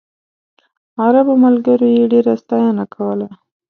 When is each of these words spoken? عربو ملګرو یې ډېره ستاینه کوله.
عربو 1.03 1.33
ملګرو 1.45 1.87
یې 1.95 2.03
ډېره 2.13 2.33
ستاینه 2.41 2.85
کوله. 2.93 3.27